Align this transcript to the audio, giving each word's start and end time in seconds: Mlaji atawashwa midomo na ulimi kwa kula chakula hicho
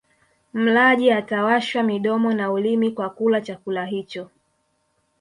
Mlaji 0.53 1.11
atawashwa 1.11 1.83
midomo 1.83 2.33
na 2.33 2.51
ulimi 2.51 2.91
kwa 2.91 3.09
kula 3.09 3.41
chakula 3.41 3.85
hicho 3.85 4.29